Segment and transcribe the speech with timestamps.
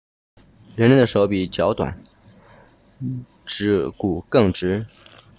[0.75, 2.01] 人类的手比脚短
[3.45, 4.87] 指趾骨更直